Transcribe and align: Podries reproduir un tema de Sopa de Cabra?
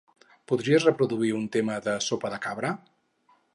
Podries 0.51 0.87
reproduir 0.87 1.29
un 1.41 1.45
tema 1.57 1.77
de 1.89 1.95
Sopa 2.09 2.35
de 2.37 2.43
Cabra? 2.49 2.75